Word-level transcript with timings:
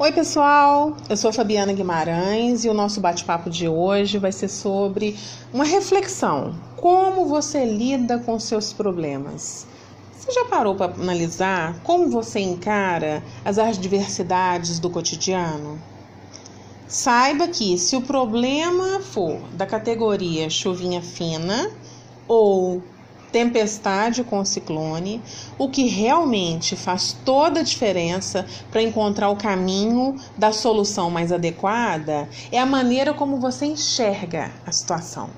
Oi, 0.00 0.12
pessoal! 0.12 0.96
Eu 1.10 1.16
sou 1.16 1.32
Fabiana 1.32 1.72
Guimarães 1.72 2.64
e 2.64 2.68
o 2.68 2.72
nosso 2.72 3.00
bate-papo 3.00 3.50
de 3.50 3.66
hoje 3.66 4.16
vai 4.16 4.30
ser 4.30 4.46
sobre 4.46 5.18
uma 5.52 5.64
reflexão. 5.64 6.54
Como 6.76 7.26
você 7.26 7.64
lida 7.64 8.16
com 8.20 8.38
seus 8.38 8.72
problemas? 8.72 9.66
Você 10.16 10.30
já 10.30 10.44
parou 10.44 10.76
para 10.76 10.92
analisar 10.92 11.80
como 11.82 12.08
você 12.08 12.38
encara 12.38 13.24
as 13.44 13.58
adversidades 13.58 14.78
do 14.78 14.88
cotidiano? 14.88 15.82
Saiba 16.86 17.48
que 17.48 17.76
se 17.76 17.96
o 17.96 18.02
problema 18.02 19.00
for 19.00 19.40
da 19.54 19.66
categoria 19.66 20.48
chuvinha 20.48 21.02
fina 21.02 21.72
ou 22.28 22.84
tempestade 23.30 24.24
com 24.24 24.44
ciclone, 24.44 25.22
o 25.58 25.68
que 25.68 25.86
realmente 25.86 26.76
faz 26.76 27.16
toda 27.24 27.60
a 27.60 27.62
diferença 27.62 28.46
para 28.70 28.82
encontrar 28.82 29.28
o 29.28 29.36
caminho 29.36 30.16
da 30.36 30.52
solução 30.52 31.10
mais 31.10 31.32
adequada 31.32 32.28
é 32.50 32.58
a 32.58 32.66
maneira 32.66 33.12
como 33.12 33.38
você 33.38 33.66
enxerga 33.66 34.50
a 34.66 34.72
situação. 34.72 35.30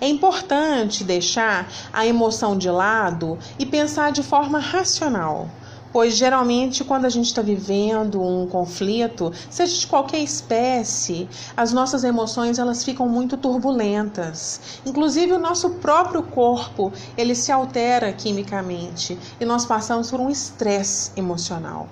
É 0.00 0.08
importante 0.08 1.02
deixar 1.04 1.70
a 1.92 2.06
emoção 2.06 2.56
de 2.56 2.70
lado 2.70 3.38
e 3.58 3.64
pensar 3.64 4.12
de 4.12 4.22
forma 4.22 4.58
racional 4.58 5.48
pois 5.96 6.14
geralmente 6.14 6.84
quando 6.84 7.06
a 7.06 7.08
gente 7.08 7.24
está 7.24 7.40
vivendo 7.40 8.22
um 8.22 8.46
conflito, 8.46 9.32
seja 9.48 9.74
de 9.78 9.86
qualquer 9.86 10.18
espécie, 10.18 11.26
as 11.56 11.72
nossas 11.72 12.04
emoções 12.04 12.58
elas 12.58 12.84
ficam 12.84 13.08
muito 13.08 13.38
turbulentas. 13.38 14.60
Inclusive 14.84 15.32
o 15.32 15.38
nosso 15.38 15.70
próprio 15.76 16.22
corpo 16.22 16.92
ele 17.16 17.34
se 17.34 17.50
altera 17.50 18.12
quimicamente 18.12 19.18
e 19.40 19.46
nós 19.46 19.64
passamos 19.64 20.10
por 20.10 20.20
um 20.20 20.28
estresse 20.28 21.12
emocional 21.16 21.88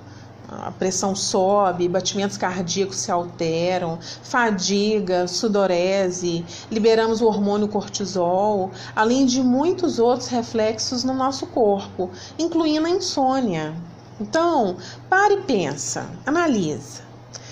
a 0.63 0.71
pressão 0.71 1.15
sobe, 1.15 1.89
batimentos 1.89 2.37
cardíacos 2.37 2.97
se 2.97 3.11
alteram, 3.11 3.99
fadiga, 4.23 5.27
sudorese, 5.27 6.45
liberamos 6.71 7.21
o 7.21 7.27
hormônio 7.27 7.69
cortisol, 7.69 8.71
além 8.95 9.27
de 9.27 9.43
muitos 9.43 9.99
outros 9.99 10.29
reflexos 10.29 11.05
no 11.05 11.15
nosso 11.15 11.47
corpo, 11.47 12.11
incluindo 12.39 12.87
a 12.87 12.91
insônia. 12.91 13.75
Então, 14.21 14.77
pare 15.09 15.35
e 15.35 15.43
pensa, 15.43 16.09
analisa. 16.25 17.03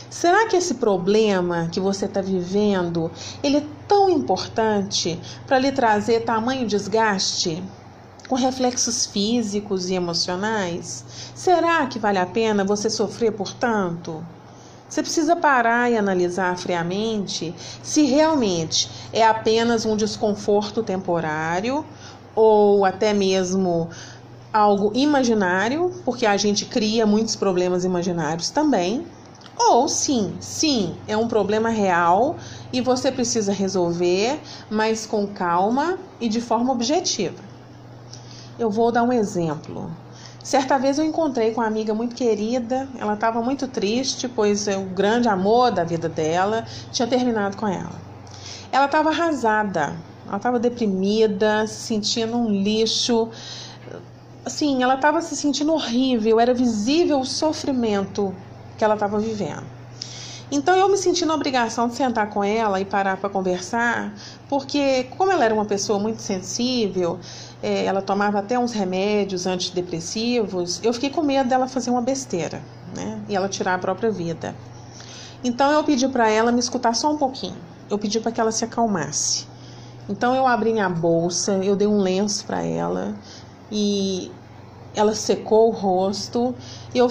Será 0.08 0.46
que 0.46 0.56
esse 0.56 0.74
problema 0.74 1.68
que 1.72 1.80
você 1.80 2.04
está 2.04 2.20
vivendo 2.20 3.10
ele 3.42 3.56
é 3.56 3.66
tão 3.88 4.10
importante 4.10 5.18
para 5.46 5.58
lhe 5.58 5.72
trazer 5.72 6.20
tamanho 6.20 6.66
desgaste? 6.66 7.62
Com 8.28 8.36
reflexos 8.36 9.04
físicos 9.04 9.90
e 9.90 9.94
emocionais? 9.94 11.04
Será 11.34 11.86
que 11.86 11.98
vale 11.98 12.18
a 12.18 12.26
pena 12.26 12.64
você 12.64 12.88
sofrer 12.88 13.32
por 13.32 13.52
tanto? 13.52 14.24
Você 14.88 15.02
precisa 15.02 15.34
parar 15.34 15.90
e 15.90 15.96
analisar 15.96 16.56
friamente 16.56 17.54
se 17.82 18.04
realmente 18.04 18.90
é 19.12 19.24
apenas 19.24 19.84
um 19.84 19.96
desconforto 19.96 20.82
temporário 20.82 21.84
ou 22.34 22.84
até 22.84 23.12
mesmo 23.12 23.88
algo 24.52 24.92
imaginário, 24.94 25.90
porque 26.04 26.26
a 26.26 26.36
gente 26.36 26.66
cria 26.66 27.06
muitos 27.06 27.34
problemas 27.34 27.84
imaginários 27.84 28.50
também. 28.50 29.06
Ou 29.58 29.88
sim, 29.88 30.36
sim, 30.40 30.94
é 31.08 31.16
um 31.16 31.26
problema 31.26 31.70
real 31.70 32.36
e 32.72 32.80
você 32.80 33.10
precisa 33.10 33.52
resolver, 33.52 34.40
mas 34.70 35.06
com 35.06 35.26
calma 35.26 35.98
e 36.20 36.28
de 36.28 36.40
forma 36.40 36.72
objetiva. 36.72 37.51
Eu 38.58 38.70
vou 38.70 38.92
dar 38.92 39.02
um 39.02 39.12
exemplo. 39.12 39.90
Certa 40.42 40.76
vez 40.76 40.98
eu 40.98 41.04
encontrei 41.04 41.52
com 41.52 41.60
uma 41.60 41.66
amiga 41.66 41.94
muito 41.94 42.16
querida, 42.16 42.88
ela 42.98 43.14
estava 43.14 43.40
muito 43.40 43.68
triste, 43.68 44.28
pois 44.28 44.66
o 44.66 44.82
grande 44.94 45.28
amor 45.28 45.70
da 45.70 45.84
vida 45.84 46.08
dela 46.08 46.66
tinha 46.90 47.06
terminado 47.06 47.56
com 47.56 47.68
ela. 47.68 47.92
Ela 48.72 48.86
estava 48.86 49.10
arrasada, 49.10 49.94
ela 50.26 50.36
estava 50.36 50.58
deprimida, 50.58 51.66
se 51.66 51.86
sentindo 51.86 52.36
um 52.36 52.50
lixo, 52.50 53.30
assim, 54.44 54.82
ela 54.82 54.94
estava 54.94 55.20
se 55.20 55.36
sentindo 55.36 55.72
horrível, 55.72 56.40
era 56.40 56.52
visível 56.52 57.20
o 57.20 57.24
sofrimento 57.24 58.34
que 58.76 58.84
ela 58.84 58.94
estava 58.94 59.18
vivendo. 59.18 59.64
Então 60.50 60.76
eu 60.76 60.88
me 60.88 60.98
senti 60.98 61.24
na 61.24 61.34
obrigação 61.34 61.88
de 61.88 61.94
sentar 61.94 62.28
com 62.28 62.44
ela 62.44 62.78
e 62.80 62.84
parar 62.84 63.16
para 63.16 63.30
conversar, 63.30 64.12
porque 64.52 65.04
como 65.16 65.32
ela 65.32 65.46
era 65.46 65.54
uma 65.54 65.64
pessoa 65.64 65.98
muito 65.98 66.20
sensível, 66.20 67.18
é, 67.62 67.86
ela 67.86 68.02
tomava 68.02 68.38
até 68.38 68.58
uns 68.58 68.70
remédios 68.72 69.46
antidepressivos, 69.46 70.78
eu 70.84 70.92
fiquei 70.92 71.08
com 71.08 71.22
medo 71.22 71.48
dela 71.48 71.66
fazer 71.66 71.88
uma 71.88 72.02
besteira, 72.02 72.60
né? 72.94 73.18
E 73.30 73.34
ela 73.34 73.48
tirar 73.48 73.72
a 73.76 73.78
própria 73.78 74.10
vida. 74.10 74.54
Então 75.42 75.70
eu 75.70 75.82
pedi 75.82 76.06
para 76.06 76.28
ela 76.28 76.52
me 76.52 76.60
escutar 76.60 76.94
só 76.94 77.10
um 77.10 77.16
pouquinho. 77.16 77.56
Eu 77.88 77.98
pedi 77.98 78.20
para 78.20 78.30
que 78.30 78.42
ela 78.42 78.52
se 78.52 78.62
acalmasse. 78.62 79.46
Então 80.06 80.34
eu 80.34 80.46
abri 80.46 80.70
minha 80.74 80.90
bolsa, 80.90 81.52
eu 81.64 81.74
dei 81.74 81.88
um 81.88 81.96
lenço 81.96 82.44
para 82.44 82.62
ela 82.62 83.14
e 83.70 84.30
ela 84.94 85.14
secou 85.14 85.68
o 85.68 85.72
rosto. 85.72 86.54
Eu 86.94 87.10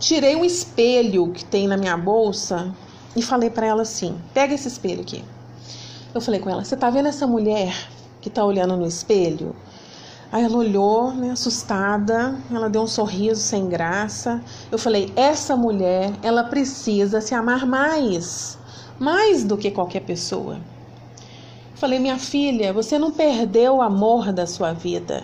tirei 0.00 0.34
um 0.34 0.44
espelho 0.44 1.30
que 1.30 1.44
tem 1.44 1.68
na 1.68 1.76
minha 1.76 1.96
bolsa 1.96 2.74
e 3.14 3.22
falei 3.22 3.48
para 3.48 3.64
ela 3.64 3.82
assim: 3.82 4.18
pega 4.34 4.54
esse 4.54 4.66
espelho 4.66 5.02
aqui. 5.02 5.24
Eu 6.14 6.20
falei 6.20 6.40
com 6.40 6.48
ela: 6.48 6.64
você 6.64 6.76
tá 6.76 6.88
vendo 6.90 7.08
essa 7.08 7.26
mulher 7.26 7.74
que 8.20 8.30
tá 8.30 8.44
olhando 8.44 8.76
no 8.76 8.86
espelho? 8.86 9.54
Aí 10.30 10.44
ela 10.44 10.58
olhou, 10.58 11.12
né, 11.12 11.30
assustada, 11.30 12.36
ela 12.50 12.68
deu 12.68 12.82
um 12.82 12.86
sorriso 12.86 13.40
sem 13.40 13.68
graça. 13.68 14.42
Eu 14.70 14.78
falei: 14.78 15.12
essa 15.16 15.56
mulher, 15.56 16.12
ela 16.22 16.44
precisa 16.44 17.20
se 17.20 17.34
amar 17.34 17.66
mais, 17.66 18.58
mais 18.98 19.44
do 19.44 19.56
que 19.56 19.70
qualquer 19.70 20.00
pessoa. 20.00 20.54
Eu 20.54 21.76
falei: 21.76 21.98
minha 21.98 22.18
filha, 22.18 22.72
você 22.72 22.98
não 22.98 23.10
perdeu 23.10 23.76
o 23.76 23.82
amor 23.82 24.32
da 24.32 24.46
sua 24.46 24.72
vida. 24.72 25.22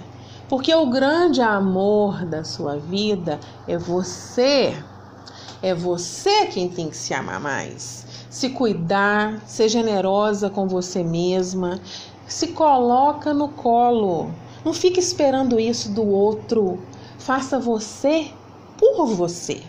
Porque 0.49 0.75
o 0.75 0.87
grande 0.87 1.41
amor 1.41 2.25
da 2.27 2.45
sua 2.45 2.77
vida 2.77 3.41
é 3.67 3.79
você. 3.79 4.75
É 5.63 5.75
você 5.75 6.47
quem 6.47 6.69
tem 6.69 6.91
que 6.91 6.97
se 6.97 7.15
amar 7.15 7.41
mais. 7.41 8.07
Se 8.35 8.49
cuidar, 8.49 9.41
ser 9.47 9.69
generosa 9.69 10.51
com 10.51 10.67
você 10.67 11.05
mesma, 11.05 11.79
se 12.27 12.49
coloca 12.49 13.33
no 13.33 13.47
colo. 13.47 14.29
Não 14.65 14.73
fique 14.75 14.99
esperando 14.99 15.61
isso 15.61 15.93
do 15.93 16.05
outro. 16.05 16.81
Faça 17.17 17.61
você 17.61 18.33
por 18.77 19.07
você. 19.07 19.63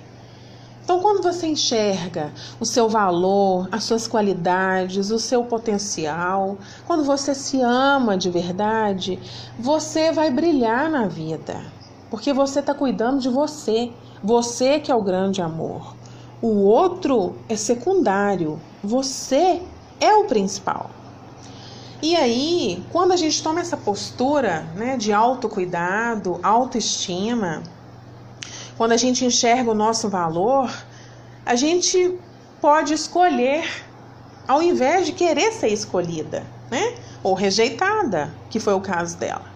Então, 0.83 0.99
quando 0.99 1.21
você 1.21 1.45
enxerga 1.45 2.33
o 2.59 2.65
seu 2.65 2.89
valor, 2.89 3.69
as 3.71 3.83
suas 3.83 4.07
qualidades, 4.07 5.11
o 5.11 5.19
seu 5.19 5.43
potencial, 5.43 6.57
quando 6.87 7.03
você 7.03 7.35
se 7.35 7.61
ama 7.61 8.17
de 8.17 8.31
verdade, 8.31 9.19
você 9.59 10.11
vai 10.11 10.31
brilhar 10.31 10.89
na 10.89 11.05
vida, 11.05 11.61
porque 12.09 12.33
você 12.33 12.61
está 12.61 12.73
cuidando 12.73 13.19
de 13.19 13.29
você. 13.29 13.91
Você 14.23 14.79
que 14.79 14.91
é 14.91 14.95
o 14.95 15.03
grande 15.03 15.39
amor. 15.39 15.94
O 16.41 16.65
outro 16.65 17.35
é 17.47 17.55
secundário, 17.55 18.59
você 18.83 19.61
é 19.99 20.13
o 20.15 20.25
principal. 20.25 20.89
E 22.01 22.15
aí, 22.15 22.85
quando 22.91 23.13
a 23.13 23.17
gente 23.17 23.41
toma 23.41 23.61
essa 23.61 23.77
postura 23.77 24.61
né, 24.75 24.97
de 24.97 25.13
autocuidado, 25.13 26.39
autoestima, 26.43 27.63
quando 28.77 28.91
a 28.91 28.97
gente 28.97 29.25
enxerga 29.25 29.71
o 29.71 29.75
nosso 29.75 30.09
valor, 30.09 30.71
a 31.45 31.55
gente 31.55 32.19
pode 32.59 32.93
escolher 32.93 33.65
ao 34.47 34.61
invés 34.61 35.05
de 35.05 35.13
querer 35.13 35.51
ser 35.53 35.69
escolhida, 35.69 36.43
né? 36.69 36.95
Ou 37.23 37.33
rejeitada, 37.33 38.33
que 38.49 38.59
foi 38.59 38.73
o 38.73 38.81
caso 38.81 39.17
dela. 39.17 39.54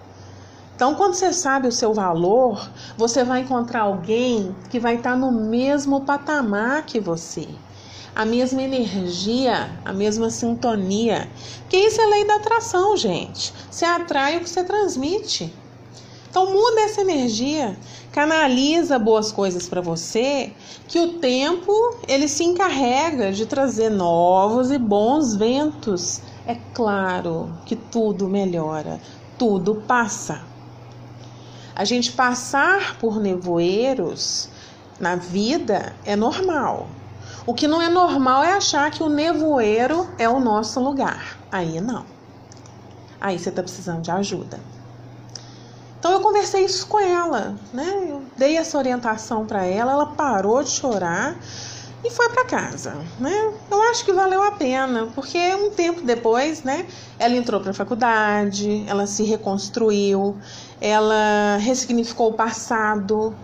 Então, 0.79 0.95
quando 0.95 1.13
você 1.13 1.33
sabe 1.33 1.67
o 1.67 1.73
seu 1.73 1.93
valor, 1.93 2.71
você 2.97 3.21
vai 3.21 3.41
encontrar 3.41 3.81
alguém 3.81 4.55
que 4.69 4.79
vai 4.79 4.95
estar 4.95 5.13
no 5.13 5.29
mesmo 5.29 6.05
patamar 6.05 6.85
que 6.85 7.01
você, 7.01 7.49
a 8.15 8.23
mesma 8.23 8.61
energia, 8.61 9.77
a 9.83 9.91
mesma 9.91 10.29
sintonia. 10.29 11.29
Que 11.67 11.75
isso 11.75 11.99
é 11.99 12.05
lei 12.05 12.25
da 12.25 12.37
atração, 12.37 12.95
gente. 12.95 13.53
Você 13.69 13.83
atrai 13.83 14.37
o 14.37 14.39
que 14.39 14.49
você 14.49 14.63
transmite. 14.63 15.53
Então 16.29 16.49
muda 16.49 16.79
essa 16.79 17.01
energia, 17.01 17.77
canaliza 18.13 18.97
boas 18.97 19.33
coisas 19.33 19.67
para 19.67 19.81
você, 19.81 20.53
que 20.87 20.97
o 20.97 21.19
tempo 21.19 21.73
ele 22.07 22.29
se 22.29 22.45
encarrega 22.45 23.33
de 23.33 23.45
trazer 23.45 23.89
novos 23.89 24.71
e 24.71 24.77
bons 24.77 25.35
ventos. 25.35 26.21
É 26.47 26.55
claro 26.73 27.51
que 27.65 27.75
tudo 27.75 28.29
melhora, 28.29 29.01
tudo 29.37 29.83
passa. 29.85 30.47
A 31.75 31.85
gente 31.85 32.11
passar 32.11 32.97
por 32.97 33.19
nevoeiros 33.19 34.49
na 34.99 35.15
vida 35.15 35.95
é 36.05 36.15
normal. 36.15 36.87
O 37.45 37.53
que 37.53 37.67
não 37.67 37.81
é 37.81 37.89
normal 37.89 38.43
é 38.43 38.53
achar 38.53 38.91
que 38.91 39.01
o 39.01 39.09
nevoeiro 39.09 40.07
é 40.17 40.27
o 40.27 40.39
nosso 40.39 40.79
lugar. 40.79 41.37
Aí 41.51 41.79
não. 41.81 42.05
Aí 43.19 43.39
você 43.39 43.49
está 43.49 43.63
precisando 43.63 44.01
de 44.01 44.11
ajuda. 44.11 44.59
Então 45.99 46.11
eu 46.11 46.21
conversei 46.21 46.63
isso 46.63 46.87
com 46.87 46.99
ela, 46.99 47.55
né? 47.73 48.07
Eu 48.09 48.21
dei 48.37 48.55
essa 48.55 48.77
orientação 48.77 49.45
para 49.45 49.65
ela, 49.65 49.91
ela 49.91 50.05
parou 50.05 50.63
de 50.63 50.69
chorar 50.69 51.35
e 52.03 52.09
foi 52.11 52.29
para 52.29 52.45
casa, 52.45 52.95
né? 53.19 53.51
Eu 53.69 53.81
acho 53.91 54.05
que 54.05 54.13
valeu 54.13 54.41
a 54.41 54.51
pena, 54.51 55.07
porque 55.13 55.37
um 55.55 55.69
tempo 55.71 56.01
depois, 56.01 56.63
né, 56.63 56.85
ela 57.17 57.35
entrou 57.35 57.59
para 57.59 57.71
a 57.71 57.73
faculdade, 57.73 58.85
ela 58.87 59.05
se 59.05 59.23
reconstruiu, 59.23 60.37
ela 60.79 61.57
ressignificou 61.57 62.29
o 62.29 62.33
passado, 62.33 63.35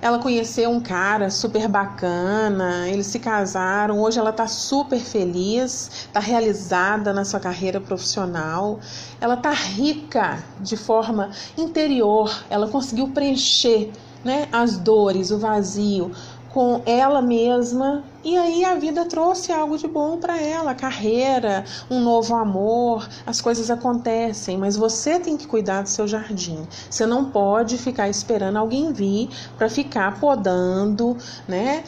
ela 0.00 0.18
conheceu 0.20 0.70
um 0.70 0.80
cara 0.80 1.28
super 1.28 1.68
bacana, 1.68 2.88
eles 2.88 3.08
se 3.08 3.18
casaram, 3.18 4.00
hoje 4.00 4.18
ela 4.18 4.32
tá 4.32 4.46
super 4.46 5.00
feliz, 5.00 6.08
tá 6.12 6.20
realizada 6.20 7.12
na 7.12 7.24
sua 7.24 7.40
carreira 7.40 7.80
profissional, 7.80 8.78
ela 9.20 9.36
tá 9.36 9.50
rica 9.50 10.42
de 10.60 10.76
forma 10.76 11.30
interior, 11.56 12.44
ela 12.48 12.68
conseguiu 12.68 13.08
preencher 13.08 13.90
né, 14.24 14.48
as 14.52 14.78
dores, 14.78 15.30
o 15.30 15.38
vazio, 15.38 16.12
com 16.58 16.82
ela 16.86 17.22
mesma 17.22 18.02
e 18.24 18.36
aí 18.36 18.64
a 18.64 18.74
vida 18.74 19.04
trouxe 19.04 19.52
algo 19.52 19.78
de 19.78 19.86
bom 19.86 20.18
para 20.18 20.42
ela, 20.42 20.74
carreira, 20.74 21.64
um 21.88 22.00
novo 22.00 22.34
amor, 22.34 23.08
as 23.24 23.40
coisas 23.40 23.70
acontecem, 23.70 24.58
mas 24.58 24.76
você 24.76 25.20
tem 25.20 25.36
que 25.36 25.46
cuidar 25.46 25.82
do 25.82 25.88
seu 25.88 26.08
jardim. 26.08 26.66
Você 26.90 27.06
não 27.06 27.26
pode 27.26 27.78
ficar 27.78 28.08
esperando 28.08 28.56
alguém 28.56 28.92
vir 28.92 29.30
para 29.56 29.70
ficar 29.70 30.18
podando, 30.18 31.16
né, 31.46 31.84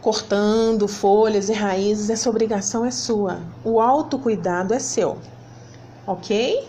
cortando 0.00 0.88
folhas 0.88 1.50
e 1.50 1.52
raízes, 1.52 2.08
essa 2.08 2.30
obrigação 2.30 2.82
é 2.82 2.90
sua. 2.90 3.42
O 3.62 3.78
autocuidado 3.78 4.72
é 4.72 4.78
seu. 4.78 5.18
OK? 6.06 6.66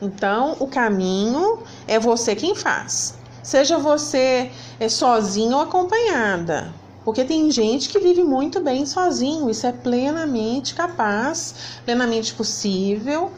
Então, 0.00 0.54
o 0.60 0.68
caminho 0.68 1.64
é 1.88 1.98
você 1.98 2.36
quem 2.36 2.54
faz. 2.54 3.20
Seja 3.42 3.76
você 3.76 4.52
é, 4.78 4.88
sozinho 4.88 5.56
ou 5.56 5.62
acompanhada. 5.62 6.72
Porque 7.04 7.24
tem 7.24 7.50
gente 7.50 7.88
que 7.88 7.98
vive 7.98 8.22
muito 8.22 8.60
bem 8.60 8.86
sozinho, 8.86 9.50
isso 9.50 9.66
é 9.66 9.72
plenamente 9.72 10.74
capaz, 10.74 11.54
plenamente 11.84 12.32
possível. 12.34 13.32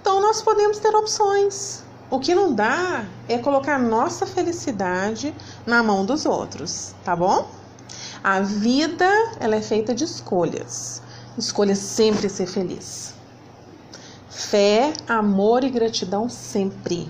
Então 0.00 0.20
nós 0.20 0.42
podemos 0.42 0.78
ter 0.78 0.94
opções. 0.94 1.84
O 2.10 2.20
que 2.20 2.34
não 2.34 2.52
dá 2.52 3.04
é 3.28 3.38
colocar 3.38 3.78
nossa 3.78 4.26
felicidade 4.26 5.34
na 5.66 5.82
mão 5.82 6.04
dos 6.04 6.24
outros, 6.24 6.94
tá 7.04 7.14
bom? 7.14 7.48
A 8.22 8.40
vida 8.40 9.08
ela 9.38 9.56
é 9.56 9.62
feita 9.62 9.94
de 9.94 10.04
escolhas. 10.04 11.02
Escolha 11.38 11.74
sempre 11.74 12.28
ser 12.28 12.46
feliz. 12.46 13.14
Fé, 14.28 14.92
amor 15.08 15.64
e 15.64 15.70
gratidão 15.70 16.28
sempre. 16.28 17.08